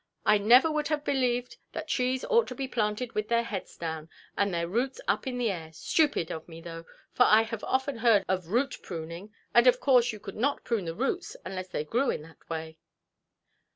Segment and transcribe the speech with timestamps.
[0.25, 4.09] I never would have believed that trees ought to be planted with their heads down,
[4.35, 5.71] and their roots up in the air.
[5.73, 10.19] Stupid of me, though, for I have often heard of root–pruning, and of course you
[10.19, 12.79] could not prune the roots unless they grew in that way".